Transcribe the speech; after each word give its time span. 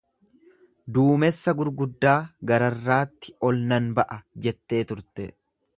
Duumessa 0.95 1.53
gurguddaa 1.59 2.17
gararraatti 2.53 3.37
ol 3.51 3.65
nan 3.73 3.95
ba’a 4.01 4.23
jettee 4.47 4.87
turte. 4.93 5.33